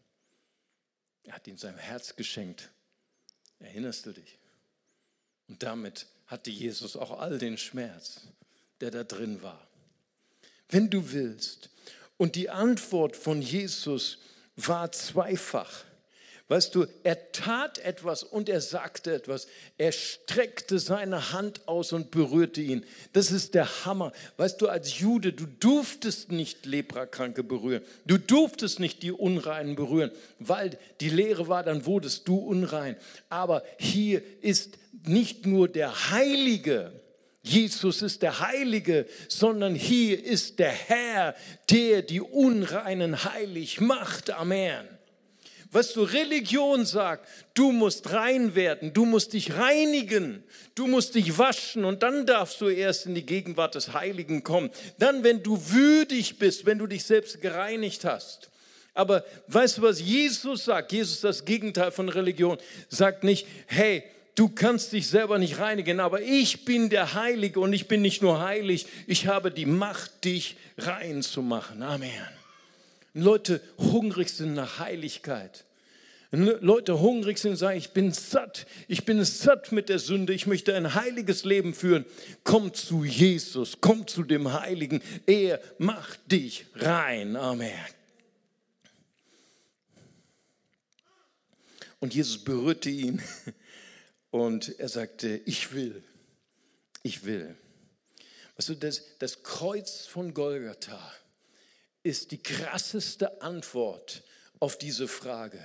[1.22, 2.70] Er hat ihm sein Herz geschenkt.
[3.60, 4.38] Erinnerst du dich?
[5.48, 8.22] Und damit hatte Jesus auch all den Schmerz,
[8.80, 9.66] der da drin war.
[10.68, 11.70] Wenn du willst.
[12.16, 14.18] Und die Antwort von Jesus
[14.56, 15.84] war zweifach.
[16.48, 19.46] Weißt du, er tat etwas und er sagte etwas.
[19.78, 22.85] Er streckte seine Hand aus und berührte ihn.
[23.14, 24.12] Das ist der Hammer.
[24.37, 27.83] Weißt du, als Jude, du durftest nicht Leprakranke berühren.
[28.04, 32.96] Du durftest nicht die Unreinen berühren, weil die Lehre war, dann wurdest du unrein.
[33.30, 34.76] Aber hier ist
[35.07, 36.92] nicht nur der Heilige,
[37.42, 41.35] Jesus ist der Heilige, sondern hier ist der Herr,
[41.70, 44.30] der die Unreinen heilig macht.
[44.30, 44.93] Amen.
[45.74, 50.44] Was du Religion sagt, du musst rein werden, du musst dich reinigen,
[50.76, 54.70] du musst dich waschen und dann darfst du erst in die Gegenwart des Heiligen kommen.
[55.00, 58.50] Dann, wenn du würdig bist, wenn du dich selbst gereinigt hast.
[58.94, 60.92] Aber weißt du, was Jesus sagt?
[60.92, 62.58] Jesus das Gegenteil von Religion.
[62.88, 64.04] Sagt nicht, hey,
[64.37, 68.22] du kannst dich selber nicht reinigen, aber ich bin der Heilige und ich bin nicht
[68.22, 71.82] nur heilig, ich habe die Macht, dich rein zu machen.
[71.82, 72.43] Amen.
[73.14, 75.64] Leute hungrig sind nach Heiligkeit.
[76.33, 80.48] Leute hungrig sind und sagen, ich bin satt, ich bin satt mit der Sünde, ich
[80.48, 82.05] möchte ein heiliges Leben führen.
[82.42, 87.37] Komm zu Jesus, komm zu dem Heiligen, er macht dich rein.
[87.37, 87.70] Amen.
[92.00, 93.22] Und Jesus berührte ihn
[94.31, 96.03] und er sagte, ich will,
[97.05, 97.55] ich will.
[98.57, 101.00] Weißt du, das, das Kreuz von Golgatha
[102.04, 104.22] ist die krasseste Antwort
[104.60, 105.58] auf diese Frage.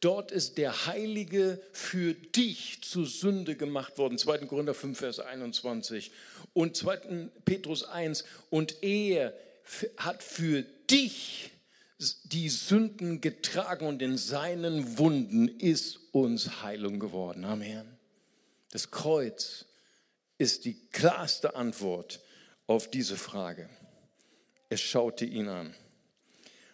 [0.00, 4.18] Dort ist der Heilige für dich zur Sünde gemacht worden.
[4.18, 4.38] 2.
[4.46, 6.10] Korinther 5, Vers 21
[6.52, 7.30] und 2.
[7.44, 8.24] Petrus 1.
[8.50, 9.34] Und er
[9.96, 11.50] hat für dich
[12.24, 17.44] die Sünden getragen und in seinen Wunden ist uns Heilung geworden.
[17.44, 17.86] Amen.
[18.70, 19.64] Das Kreuz
[20.36, 22.20] ist die klarste Antwort
[22.66, 23.70] auf diese Frage.
[24.74, 25.72] Er schaute ihn an.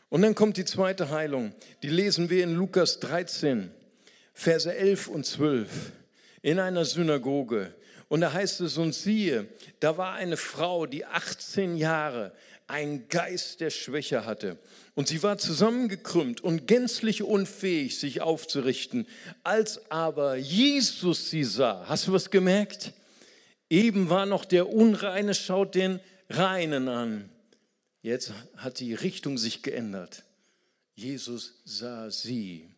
[0.08, 1.52] Und dann kommt die zweite Heilung.
[1.82, 3.70] Die lesen wir in Lukas 13,
[4.32, 5.68] Verse 11 und 12
[6.40, 7.74] in einer Synagoge.
[8.08, 9.48] Und da heißt es, und siehe,
[9.80, 12.32] da war eine Frau, die 18 Jahre
[12.68, 14.56] einen Geist der Schwäche hatte.
[14.94, 19.06] Und sie war zusammengekrümmt und gänzlich unfähig, sich aufzurichten.
[19.44, 22.94] Als aber Jesus sie sah, hast du was gemerkt?
[23.68, 27.28] Eben war noch der Unreine, schaut den Reinen an.
[28.02, 30.24] Jetzt hat die Richtung sich geändert.
[30.94, 32.68] Jesus sah sie.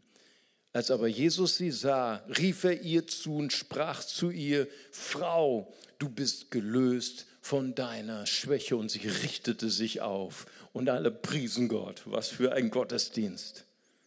[0.72, 6.08] Als aber Jesus sie sah, rief er ihr zu und sprach zu ihr, Frau, du
[6.08, 8.76] bist gelöst von deiner Schwäche.
[8.76, 12.02] Und sie richtete sich auf und alle priesen Gott.
[12.06, 13.64] Was für ein Gottesdienst.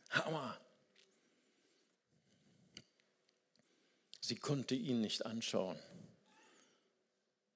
[0.10, 0.58] Hammer.
[4.22, 5.78] Sie konnte ihn nicht anschauen,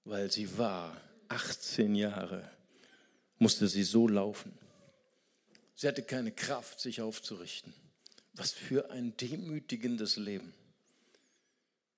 [0.04, 2.48] weil sie war 18 Jahre
[3.40, 4.54] musste sie so laufen.
[5.76, 7.74] Sie hatte keine Kraft, sich aufzurichten.
[8.34, 10.54] Was für ein demütigendes Leben.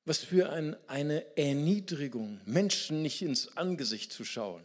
[0.05, 4.63] Was für ein, eine Erniedrigung, Menschen nicht ins Angesicht zu schauen,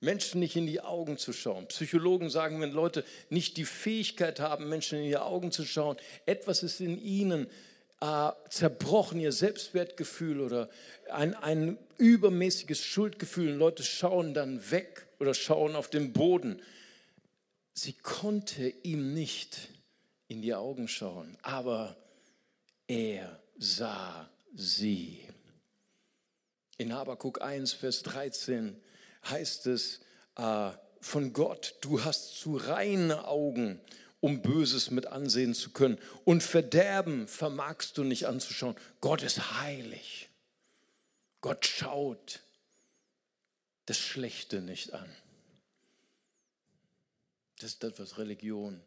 [0.00, 1.66] Menschen nicht in die Augen zu schauen.
[1.68, 6.62] Psychologen sagen, wenn Leute nicht die Fähigkeit haben, Menschen in die Augen zu schauen, etwas
[6.62, 7.46] ist in ihnen
[8.00, 10.68] äh, zerbrochen, ihr Selbstwertgefühl oder
[11.10, 13.52] ein, ein übermäßiges Schuldgefühl.
[13.52, 16.62] Und Leute schauen dann weg oder schauen auf den Boden.
[17.72, 19.68] Sie konnte ihm nicht
[20.28, 21.96] in die Augen schauen, aber
[22.86, 25.20] er sah sie.
[26.78, 28.80] In Habakuk 1, Vers 13
[29.28, 30.00] heißt es
[30.36, 33.80] äh, von Gott, du hast zu reine Augen,
[34.20, 35.98] um Böses mit ansehen zu können.
[36.24, 38.76] Und Verderben vermagst du nicht anzuschauen.
[39.00, 40.28] Gott ist heilig.
[41.40, 42.40] Gott schaut
[43.86, 45.08] das Schlechte nicht an.
[47.58, 48.82] Das ist das, was Religion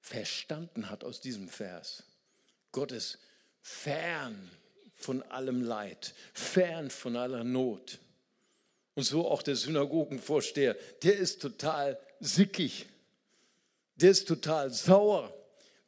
[0.00, 2.02] verstanden hat aus diesem Vers.
[2.72, 3.18] Gott ist
[3.62, 4.50] fern
[4.94, 8.00] von allem Leid, fern von aller Not.
[8.94, 12.86] Und so auch der Synagogenvorsteher, der ist total sickig,
[13.96, 15.34] der ist total sauer,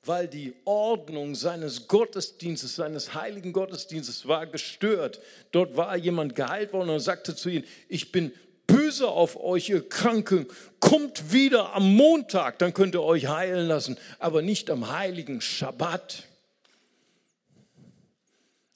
[0.06, 5.20] weil die Ordnung seines Gottesdienstes, seines heiligen Gottesdienstes war gestört.
[5.52, 8.32] Dort war jemand geheilt worden und sagte zu ihnen, ich bin
[8.66, 10.46] böse auf euch, ihr Kranken,
[10.80, 16.24] kommt wieder am Montag, dann könnt ihr euch heilen lassen, aber nicht am heiligen Schabbat.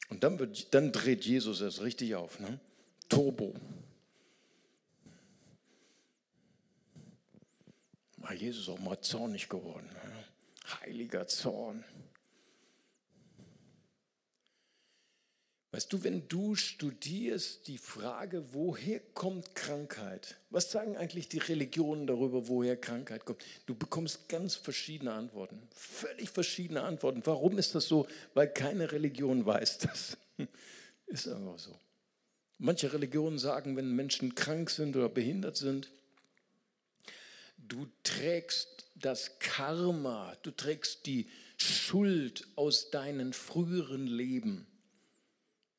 [0.09, 2.59] Und dann, wird, dann dreht Jesus es richtig auf, ne?
[3.09, 3.55] Turbo.
[8.19, 9.89] War Jesus auch mal zornig geworden.
[9.93, 10.20] Ne?
[10.81, 11.85] Heiliger Zorn.
[15.73, 20.37] Weißt du, wenn du studierst die Frage, woher kommt Krankheit?
[20.51, 23.45] Was sagen eigentlich die Religionen darüber, woher Krankheit kommt?
[23.67, 27.23] Du bekommst ganz verschiedene Antworten, völlig verschiedene Antworten.
[27.25, 28.09] Warum ist das so?
[28.35, 30.17] Weil keine Religion weiß das.
[31.07, 31.77] Ist einfach so.
[32.59, 35.91] Manche Religionen sagen, wenn Menschen krank sind oder behindert sind,
[37.71, 44.67] du trägst das Karma, du trägst die Schuld aus deinen früheren Leben.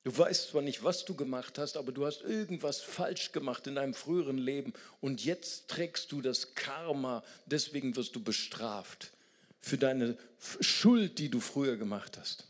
[0.03, 3.75] Du weißt zwar nicht, was du gemacht hast, aber du hast irgendwas falsch gemacht in
[3.75, 9.11] deinem früheren Leben und jetzt trägst du das Karma, deswegen wirst du bestraft
[9.59, 10.17] für deine
[10.59, 12.45] Schuld, die du früher gemacht hast.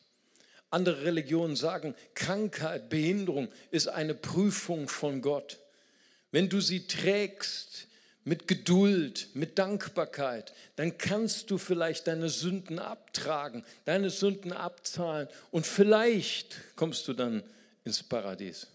[0.69, 5.59] Andere Religionen sagen, Krankheit, Behinderung ist eine Prüfung von Gott.
[6.31, 7.87] Wenn du sie trägst,
[8.23, 15.65] mit Geduld, mit Dankbarkeit, dann kannst du vielleicht deine Sünden abtragen, deine Sünden abzahlen und
[15.65, 17.43] vielleicht kommst du dann
[17.83, 18.67] ins Paradies.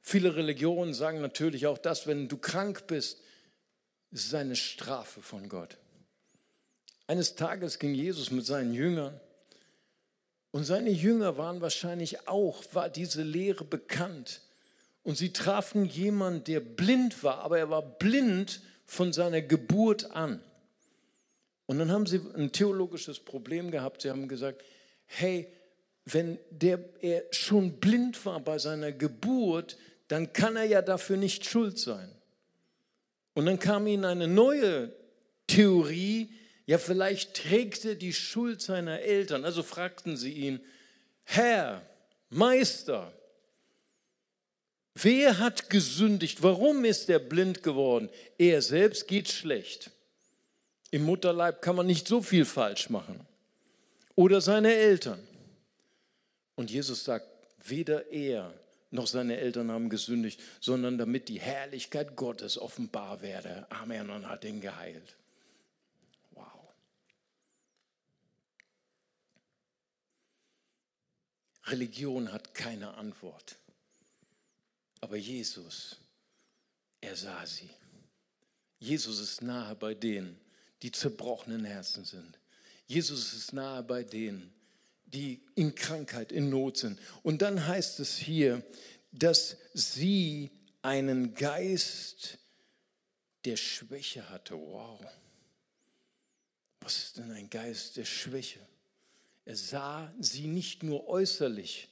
[0.00, 3.20] Viele Religionen sagen natürlich auch das, wenn du krank bist,
[4.10, 5.76] ist es eine Strafe von Gott.
[7.06, 9.18] Eines Tages ging Jesus mit seinen Jüngern
[10.50, 14.42] und seine Jünger waren wahrscheinlich auch, war diese Lehre bekannt
[15.08, 20.42] und sie trafen jemanden, der blind war, aber er war blind von seiner Geburt an.
[21.64, 24.02] Und dann haben sie ein theologisches Problem gehabt.
[24.02, 24.62] Sie haben gesagt,
[25.06, 25.50] hey,
[26.04, 31.46] wenn der, er schon blind war bei seiner Geburt, dann kann er ja dafür nicht
[31.46, 32.14] schuld sein.
[33.32, 34.92] Und dann kam ihnen eine neue
[35.46, 36.34] Theorie,
[36.66, 39.46] Ja, vielleicht trägt er die Schuld seiner Eltern.
[39.46, 40.60] Also fragten sie ihn,
[41.24, 41.80] Herr,
[42.28, 43.10] Meister,
[45.04, 46.42] wer hat gesündigt?
[46.42, 48.08] Warum ist er blind geworden?
[48.38, 49.90] Er selbst geht schlecht.
[50.90, 53.20] Im Mutterleib kann man nicht so viel falsch machen.
[54.14, 55.20] Oder seine Eltern.
[56.56, 57.26] Und Jesus sagt,
[57.64, 58.52] weder er
[58.90, 63.66] noch seine Eltern haben gesündigt, sondern damit die Herrlichkeit Gottes offenbar werde.
[63.70, 64.10] Amen.
[64.10, 65.16] Und hat ihn geheilt.
[66.30, 66.46] Wow.
[71.66, 73.57] Religion hat keine Antwort.
[75.00, 75.96] Aber Jesus,
[77.00, 77.70] er sah sie.
[78.78, 80.38] Jesus ist nahe bei denen,
[80.82, 82.38] die zerbrochenen Herzen sind.
[82.86, 84.52] Jesus ist nahe bei denen,
[85.06, 86.98] die in Krankheit, in Not sind.
[87.22, 88.62] Und dann heißt es hier,
[89.12, 90.50] dass sie
[90.82, 92.38] einen Geist
[93.44, 94.54] der Schwäche hatte.
[94.54, 95.00] Wow.
[96.80, 98.60] Was ist denn ein Geist der Schwäche?
[99.44, 101.88] Er sah sie nicht nur äußerlich,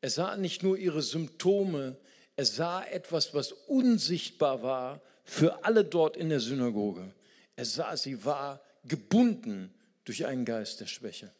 [0.00, 1.96] er sah nicht nur ihre Symptome,
[2.42, 7.14] er sah etwas, was unsichtbar war für alle dort in der Synagoge.
[7.54, 11.32] Er sah, sie war gebunden durch einen Geist der Schwäche.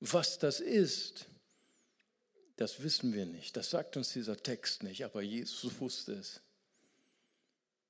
[0.00, 1.24] Was das ist,
[2.56, 3.56] das wissen wir nicht.
[3.56, 6.42] Das sagt uns dieser Text nicht, aber Jesus wusste es.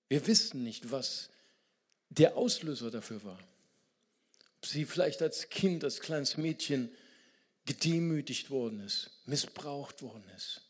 [0.09, 1.29] Wir wissen nicht, was
[2.09, 3.41] der Auslöser dafür war.
[4.59, 6.89] Ob sie vielleicht als Kind, als kleines Mädchen
[7.65, 10.61] gedemütigt worden ist, missbraucht worden ist,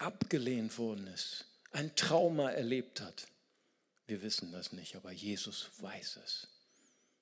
[0.00, 3.26] abgelehnt worden ist, ein Trauma erlebt hat.
[4.06, 6.48] Wir wissen das nicht, aber Jesus weiß es.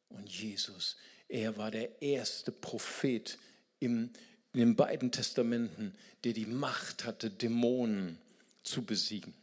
[0.08, 0.96] Und Jesus,
[1.28, 3.38] er war der erste Prophet
[3.80, 4.10] im,
[4.54, 8.18] in den beiden Testamenten, der die Macht hatte, Dämonen
[8.62, 9.34] zu besiegen.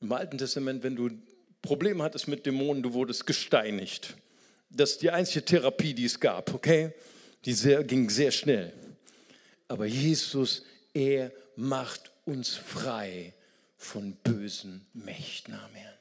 [0.00, 1.10] Im Alten Testament, wenn du
[1.62, 4.16] Probleme hattest mit Dämonen, du wurdest gesteinigt.
[4.70, 6.92] Das ist die einzige Therapie, die es gab, okay?
[7.44, 8.72] Die sehr, ging sehr schnell.
[9.68, 13.34] Aber Jesus, er macht uns frei
[13.76, 15.54] von bösen Mächten.
[15.54, 15.92] Amen.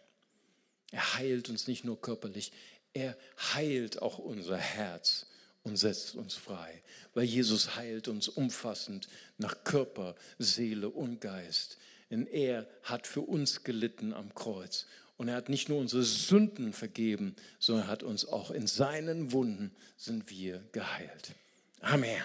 [0.92, 2.52] Er heilt uns nicht nur körperlich,
[2.94, 3.18] er
[3.54, 5.26] heilt auch unser Herz
[5.64, 6.84] und setzt uns frei,
[7.16, 9.08] weil Jesus heilt uns umfassend
[9.40, 11.80] nach Körper, Seele und Geist.
[12.12, 14.86] Denn er hat für uns gelitten am Kreuz.
[15.18, 19.76] Und er hat nicht nur unsere Sünden vergeben, sondern hat uns auch in seinen Wunden
[19.98, 21.34] sind wir geheilt.
[21.82, 22.22] Amen.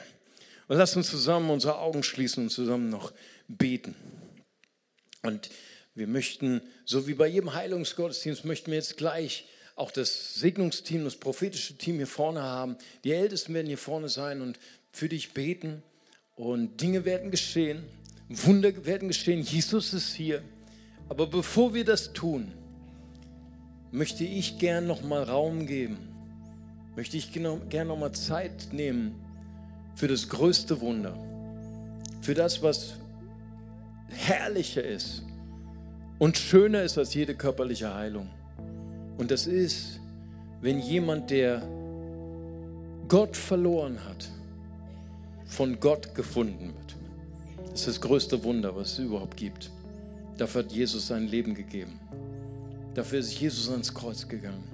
[0.69, 3.13] Und lasst uns zusammen unsere Augen schließen und zusammen noch
[3.49, 3.95] beten.
[5.23, 5.51] Und
[5.95, 9.47] wir möchten, so wie bei jedem Heilungsgottesdienst, möchten wir jetzt gleich
[9.77, 12.77] auch das Segnungsteam, das prophetische Team hier vorne haben.
[13.05, 14.59] Die Ältesten werden hier vorne sein und
[14.91, 15.83] für dich beten.
[16.37, 17.85] Und Dinge werden geschehen,
[18.29, 19.43] Wunder werden geschehen.
[19.43, 20.43] Jesus ist hier.
[21.09, 22.53] Aber bevor wir das tun,
[23.91, 25.99] möchte ich gern noch mal Raum geben.
[26.97, 29.22] Möchte ich gern noch mal Zeit nehmen
[29.95, 31.15] für das größte Wunder.
[32.21, 32.95] Für das, was
[34.09, 35.23] herrlicher ist
[36.19, 38.29] und schöner ist als jede körperliche Heilung.
[39.19, 40.01] Und das ist,
[40.61, 41.63] wenn jemand, der
[43.09, 44.31] Gott verloren hat,
[45.45, 46.97] von Gott gefunden wird.
[47.71, 49.71] Das ist das größte Wunder, was es überhaupt gibt.
[50.39, 51.99] Dafür hat Jesus sein Leben gegeben.
[52.95, 54.65] Dafür ist Jesus ans Kreuz gegangen.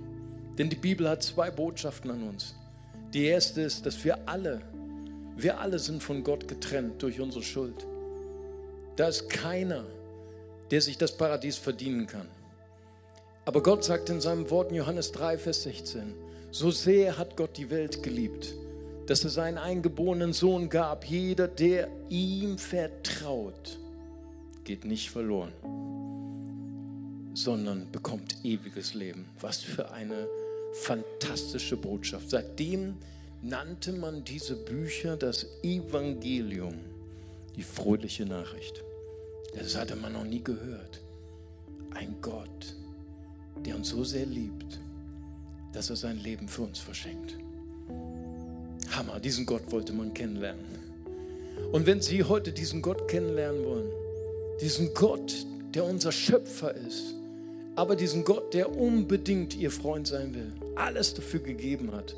[0.56, 2.54] Denn die Bibel hat zwei Botschaften an uns.
[3.12, 4.60] Die erste ist, dass wir alle,
[5.38, 7.86] wir alle sind von Gott getrennt durch unsere Schuld.
[8.96, 9.84] Da ist keiner,
[10.72, 12.26] der sich das Paradies verdienen kann.
[13.44, 16.12] Aber Gott sagt in seinem Wort in Johannes 3, Vers 16,
[16.50, 18.52] so sehr hat Gott die Welt geliebt,
[19.06, 21.04] dass er seinen eingeborenen Sohn gab.
[21.04, 23.78] Jeder, der ihm vertraut,
[24.64, 25.52] geht nicht verloren,
[27.32, 29.26] sondern bekommt ewiges Leben.
[29.40, 30.28] Was für eine
[30.72, 32.28] fantastische Botschaft.
[32.28, 32.96] Seitdem
[33.42, 36.74] nannte man diese Bücher das Evangelium,
[37.56, 38.82] die fröhliche Nachricht.
[39.54, 41.00] Das hatte man noch nie gehört.
[41.90, 42.74] Ein Gott,
[43.64, 44.78] der uns so sehr liebt,
[45.72, 47.36] dass er sein Leben für uns verschenkt.
[48.90, 50.78] Hammer, diesen Gott wollte man kennenlernen.
[51.72, 53.90] Und wenn Sie heute diesen Gott kennenlernen wollen,
[54.60, 57.14] diesen Gott, der unser Schöpfer ist,
[57.76, 62.14] aber diesen Gott, der unbedingt Ihr Freund sein will, alles dafür gegeben hat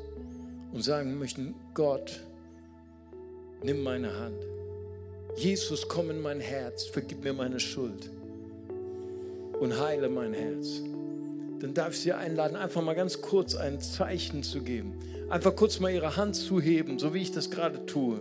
[0.71, 2.21] und sagen möchten, Gott,
[3.63, 4.51] nimm meine Hand
[5.35, 8.09] Jesus, komm in mein Herz, vergib mir meine Schuld
[9.59, 10.81] und heile mein Herz.
[11.59, 14.93] Dann darf ich Sie einladen, einfach mal ganz kurz ein Zeichen zu geben.
[15.29, 18.19] Einfach kurz mal Ihre Hand zu heben, so wie ich das gerade tue.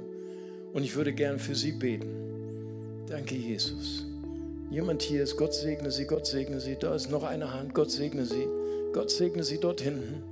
[0.73, 3.07] Und ich würde gern für Sie beten.
[3.09, 4.07] Danke, Jesus.
[4.71, 6.77] Jemand hier ist, Gott segne Sie, Gott segne Sie.
[6.79, 8.47] Da ist noch eine Hand, Gott segne Sie.
[8.93, 10.23] Gott segne Sie dort hinten.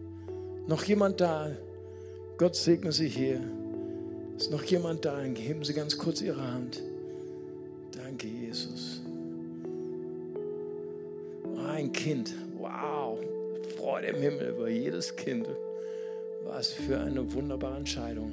[0.68, 1.50] Noch jemand da?
[2.38, 3.40] Gott segne Sie hier.
[4.36, 5.20] Ist noch jemand da?
[5.20, 6.80] Heben Sie ganz kurz Ihre Hand.
[7.90, 9.00] Danke, Jesus.
[11.66, 12.32] Ein Kind.
[12.56, 13.18] Wow.
[13.76, 15.48] Freude im Himmel über jedes Kind.
[16.44, 18.32] Was für eine wunderbare Entscheidung.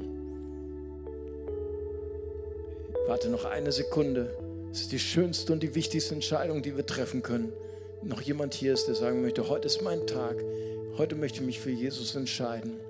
[3.07, 4.37] Warte noch eine Sekunde.
[4.69, 7.51] Das ist die schönste und die wichtigste Entscheidung, die wir treffen können.
[8.03, 10.35] Noch jemand hier ist, der sagen möchte, heute ist mein Tag.
[10.95, 12.84] Heute möchte ich mich für Jesus entscheiden.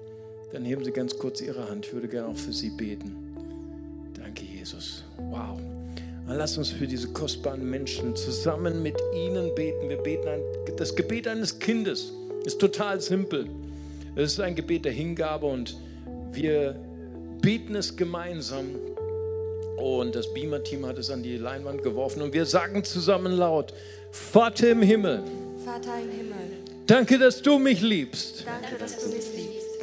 [0.55, 1.85] Dann heben Sie ganz kurz Ihre Hand.
[1.85, 3.13] Ich würde gerne auch für Sie beten.
[4.13, 5.03] Danke, Jesus.
[5.17, 5.59] Wow.
[6.25, 9.89] Dann lass uns für diese kostbaren Menschen zusammen mit ihnen beten.
[9.89, 10.39] Wir beten ein,
[10.77, 12.13] das Gebet eines Kindes.
[12.45, 13.47] Ist total simpel.
[14.15, 15.75] Es ist ein Gebet der Hingabe und
[16.31, 16.79] wir
[17.41, 18.63] beten es gemeinsam.
[19.75, 23.73] Und das Beamer-Team hat es an die Leinwand geworfen und wir sagen zusammen laut:
[24.09, 25.21] Vater im Himmel.
[25.65, 26.37] Vater im Himmel.
[26.87, 28.45] Danke, dass du mich liebst.
[28.45, 29.54] Danke, dass du mich liebst.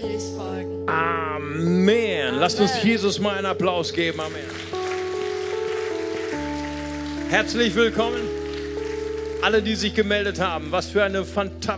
[0.00, 0.88] Will ich folgen.
[0.88, 2.36] Amen.
[2.36, 4.20] Lasst uns Jesus mal einen Applaus geben.
[4.20, 4.44] Amen.
[7.30, 8.20] Herzlich willkommen.
[9.42, 11.24] Alle, die sich gemeldet haben, was für, eine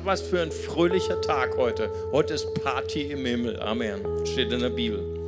[0.04, 1.90] was für ein fröhlicher Tag heute.
[2.12, 3.60] Heute ist Party im Himmel.
[3.60, 4.00] Amen.
[4.24, 5.19] Steht in der Bibel.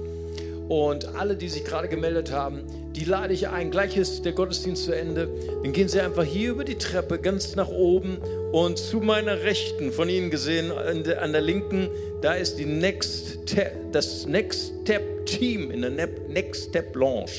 [0.68, 2.62] Und alle, die sich gerade gemeldet haben,
[2.94, 3.70] die lade ich ein.
[3.70, 5.28] Gleich ist der Gottesdienst zu Ende.
[5.62, 8.18] Dann gehen Sie einfach hier über die Treppe ganz nach oben
[8.52, 11.88] und zu meiner Rechten, von Ihnen gesehen, an der, linken,
[12.20, 13.38] da ist die Next
[13.92, 17.30] das Next Step Team in der Next Step Lounge.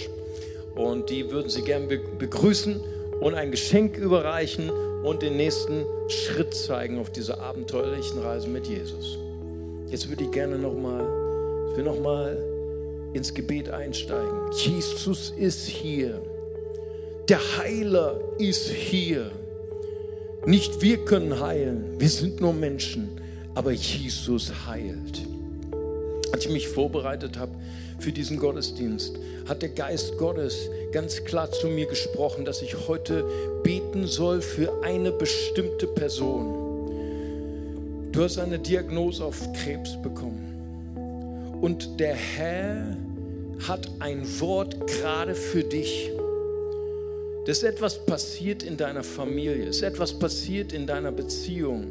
[0.76, 2.80] Und die würden Sie gerne be begrüßen
[3.19, 4.69] und ein Geschenk überreichen
[5.03, 9.17] und den nächsten Schritt zeigen auf dieser abenteuerlichen Reise mit Jesus.
[9.88, 11.01] Jetzt würde ich gerne nochmal,
[11.71, 12.52] ich will nochmal
[13.14, 14.51] ins Gebet einsteigen.
[14.51, 16.22] Jesus ist hier.
[17.30, 19.32] Der Heiler ist hier.
[20.45, 23.09] Nicht wir können heilen, wir sind nur Menschen,
[23.55, 25.22] aber Jesus heilt.
[26.34, 27.53] Als ich mich vorbereitet habe
[27.99, 33.24] für diesen Gottesdienst, hat der Geist Gottes ganz klar zu mir gesprochen, dass ich heute
[33.64, 36.64] beten soll für eine bestimmte Person.
[38.11, 41.59] Du hast eine Diagnose auf Krebs bekommen.
[41.61, 42.97] Und der Herr
[43.68, 46.11] hat ein Wort gerade für dich.
[47.45, 51.88] Dass etwas passiert in deiner Familie, ist etwas passiert in deiner Beziehung.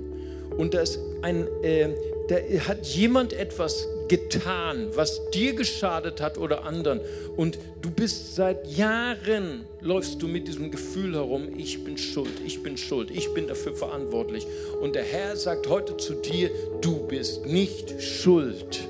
[0.57, 1.89] Und da, ist ein, äh,
[2.29, 7.01] da hat jemand etwas getan, was dir geschadet hat oder anderen.
[7.37, 12.62] Und du bist seit Jahren, läufst du mit diesem Gefühl herum, ich bin schuld, ich
[12.62, 14.47] bin schuld, ich bin dafür verantwortlich.
[14.81, 16.51] Und der Herr sagt heute zu dir,
[16.81, 18.89] du bist nicht schuld.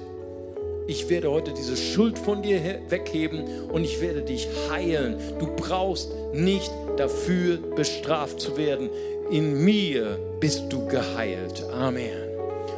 [0.93, 5.17] Ich werde heute diese Schuld von dir he- wegheben und ich werde dich heilen.
[5.39, 8.91] Du brauchst nicht dafür bestraft zu werden.
[9.31, 11.65] In mir bist du geheilt.
[11.73, 12.13] Amen.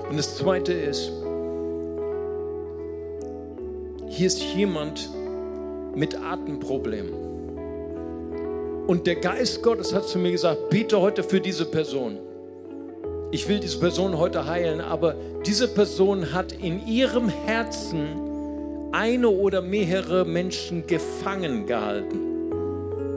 [0.09, 1.11] Und das Zweite ist,
[4.11, 5.11] hier ist jemand
[5.97, 7.15] mit Atemproblemen.
[8.87, 12.19] Und der Geist Gottes hat zu mir gesagt, bete heute für diese Person.
[13.35, 18.07] Ich will diese Person heute heilen, aber diese Person hat in ihrem Herzen
[18.93, 22.21] eine oder mehrere Menschen gefangen gehalten.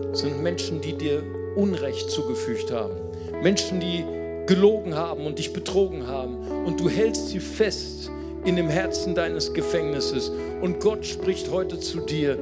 [0.09, 1.21] Das sind Menschen, die dir
[1.55, 2.95] Unrecht zugefügt haben.
[3.43, 4.03] Menschen, die
[4.47, 6.37] gelogen haben und dich betrogen haben.
[6.65, 8.09] Und du hältst sie fest
[8.43, 10.31] in dem Herzen deines Gefängnisses.
[10.63, 12.39] Und Gott spricht heute zu dir,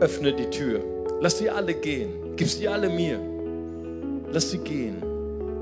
[0.00, 0.80] öffne die Tür.
[1.20, 2.34] Lass sie alle gehen.
[2.34, 3.20] Gib sie alle mir.
[4.32, 5.00] Lass sie gehen.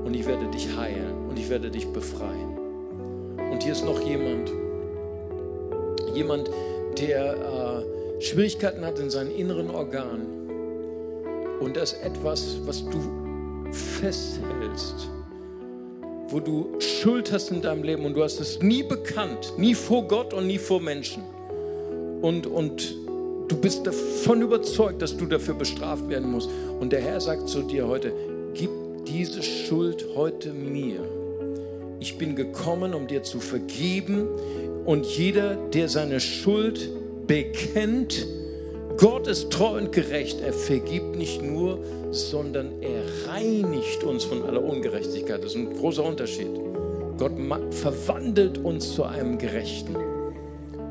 [0.03, 1.08] Und ich werde dich heilen.
[1.39, 2.57] Ich werde dich befreien.
[3.51, 4.51] Und hier ist noch jemand.
[6.13, 6.49] Jemand,
[6.97, 7.85] der
[8.17, 10.27] äh, Schwierigkeiten hat in seinen inneren Organen.
[11.61, 15.09] Und das ist etwas, was du festhältst,
[16.27, 20.03] wo du Schuld hast in deinem Leben und du hast es nie bekannt, nie vor
[20.07, 21.23] Gott und nie vor Menschen.
[22.21, 22.95] Und, und
[23.47, 26.49] du bist davon überzeugt, dass du dafür bestraft werden musst.
[26.81, 28.11] Und der Herr sagt zu dir heute,
[28.53, 28.69] gib
[29.07, 31.18] diese Schuld heute mir.
[31.99, 34.27] Ich bin gekommen, um dir zu vergeben.
[34.85, 36.89] Und jeder, der seine Schuld
[37.27, 38.25] bekennt,
[38.97, 40.41] Gott ist treu und gerecht.
[40.41, 41.79] Er vergibt nicht nur,
[42.11, 45.43] sondern er reinigt uns von aller Ungerechtigkeit.
[45.43, 46.47] Das ist ein großer Unterschied.
[47.17, 47.33] Gott
[47.71, 49.95] verwandelt uns zu einem Gerechten.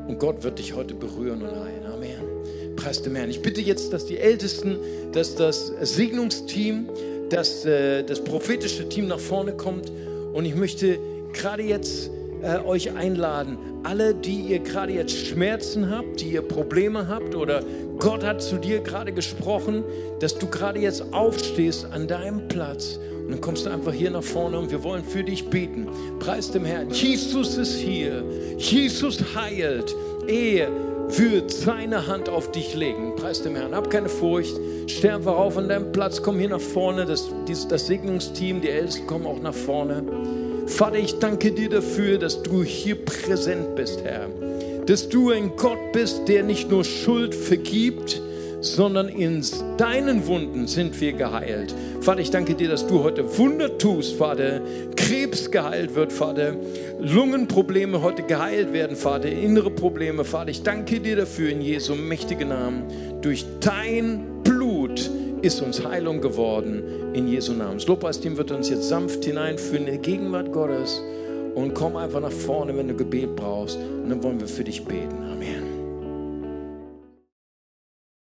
[0.07, 1.85] Und Gott wird dich heute berühren und heilen.
[1.85, 2.75] Amen.
[2.75, 3.29] Preis dem Herrn.
[3.29, 4.77] Ich bitte jetzt, dass die Ältesten,
[5.11, 6.87] dass das Segnungsteam,
[7.29, 9.91] dass äh, das prophetische Team nach vorne kommt.
[10.39, 10.99] Und ich möchte
[11.33, 12.09] gerade jetzt
[12.41, 17.61] äh, euch einladen, alle, die ihr gerade jetzt Schmerzen habt, die ihr Probleme habt oder
[17.97, 19.83] Gott hat zu dir gerade gesprochen,
[20.21, 24.23] dass du gerade jetzt aufstehst an deinem Platz und dann kommst du einfach hier nach
[24.23, 25.89] vorne und wir wollen für dich beten.
[26.19, 26.89] Preis dem Herrn.
[26.89, 28.23] Jesus ist hier.
[28.57, 29.93] Jesus heilt.
[30.25, 30.69] Er
[31.17, 33.15] wird seine Hand auf dich legen.
[33.15, 33.73] Preis dem Herrn.
[33.73, 34.59] Hab keine Furcht.
[34.87, 36.21] Steh einfach auf an deinem Platz.
[36.21, 37.05] Komm hier nach vorne.
[37.05, 37.29] Das,
[37.67, 40.03] das Segnungsteam, die Ältesten kommen auch nach vorne.
[40.67, 44.27] Vater, ich danke dir dafür, dass du hier präsent bist, Herr.
[44.85, 48.21] Dass du ein Gott bist, der nicht nur Schuld vergibt,
[48.61, 49.43] sondern in
[49.77, 51.73] deinen Wunden sind wir geheilt.
[52.01, 54.61] Vater, ich danke dir, dass du heute Wunder tust, Vater.
[54.95, 56.55] Krebs geheilt wird, Vater.
[56.99, 59.29] Lungenprobleme heute geheilt werden, Vater.
[59.29, 60.49] Innere Probleme, Vater.
[60.49, 62.83] Ich danke dir dafür in Jesu mächtigen Namen.
[63.21, 65.09] Durch dein Blut
[65.41, 67.77] ist uns Heilung geworden in Jesu Namen.
[67.77, 71.01] Das Lobpreisteam wird uns jetzt sanft hineinführen in die Gegenwart Gottes
[71.55, 74.83] und komm einfach nach vorne, wenn du Gebet brauchst und dann wollen wir für dich
[74.83, 75.15] beten.
[75.31, 75.68] Amen.